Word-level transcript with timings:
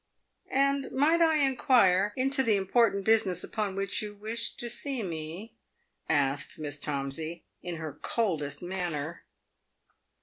"And 0.49 0.91
might 0.91 1.21
I 1.21 1.35
inquire 1.37 2.11
into 2.17 2.41
the 2.41 2.55
important 2.55 3.05
business 3.05 3.43
upon 3.43 3.75
which 3.75 4.01
you 4.01 4.15
wished 4.15 4.59
to 4.61 4.67
see 4.67 5.03
me?" 5.03 5.53
asked 6.09 6.57
Miss 6.57 6.79
Tomsey, 6.79 7.43
in 7.61 7.75
her 7.75 7.93
coldest 8.01 8.63
manner. 8.63 9.25